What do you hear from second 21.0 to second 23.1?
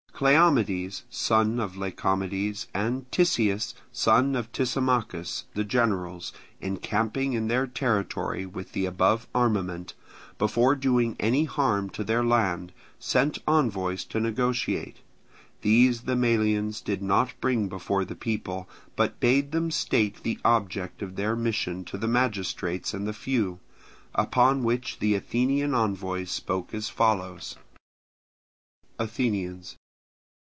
of their mission to the magistrates and